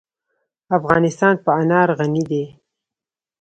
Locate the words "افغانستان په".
0.77-1.49